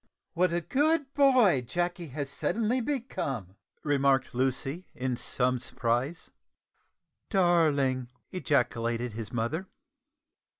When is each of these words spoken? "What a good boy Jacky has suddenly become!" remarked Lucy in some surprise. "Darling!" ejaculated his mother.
"What 0.33 0.51
a 0.51 0.61
good 0.61 1.13
boy 1.13 1.61
Jacky 1.61 2.07
has 2.07 2.27
suddenly 2.31 2.81
become!" 2.81 3.55
remarked 3.83 4.33
Lucy 4.33 4.87
in 4.95 5.15
some 5.15 5.59
surprise. 5.59 6.31
"Darling!" 7.29 8.07
ejaculated 8.31 9.13
his 9.13 9.31
mother. 9.31 9.67